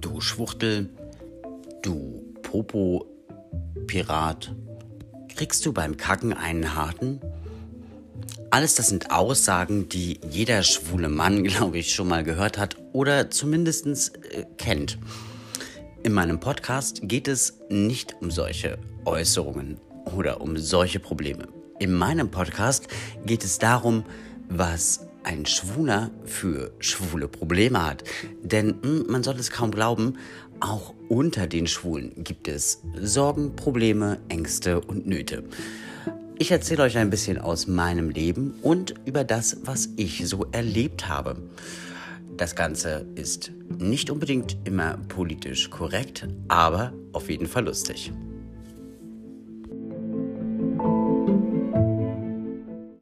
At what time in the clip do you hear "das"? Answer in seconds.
8.74-8.88, 39.22-39.58, 42.36-42.56